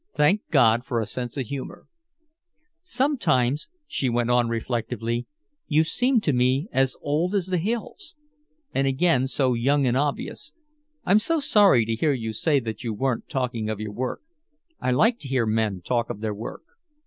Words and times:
Thank 0.15 0.41
God 0.49 0.83
for 0.83 0.99
a 0.99 1.05
sense 1.05 1.37
of 1.37 1.45
humor. 1.45 1.85
"Sometimes," 2.81 3.69
she 3.85 4.09
went 4.09 4.31
on, 4.31 4.49
reflectively, 4.49 5.27
"you 5.67 5.83
seem 5.83 6.21
to 6.21 6.33
me 6.33 6.67
as 6.71 6.95
old 7.03 7.35
as 7.35 7.45
the 7.45 7.59
hills 7.59 8.15
and 8.73 8.87
again 8.87 9.27
so 9.27 9.53
young 9.53 9.85
and 9.85 9.95
obvious. 9.95 10.53
I'm 11.05 11.19
so 11.19 11.39
sorry 11.39 11.85
to 11.85 11.93
hear 11.95 12.13
you 12.13 12.33
say 12.33 12.59
that 12.61 12.83
you 12.83 12.95
weren't 12.95 13.29
talking 13.29 13.69
of 13.69 13.79
your 13.79 13.93
work. 13.93 14.21
I 14.79 14.89
like 14.89 15.19
to 15.19 15.27
hear 15.27 15.45
men 15.45 15.81
talk 15.83 16.09
of 16.09 16.19
their 16.21 16.33
work." 16.33 16.63